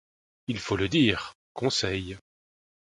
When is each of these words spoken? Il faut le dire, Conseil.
Il 0.47 0.57
faut 0.57 0.77
le 0.77 0.89
dire, 0.89 1.33
Conseil. 1.53 2.17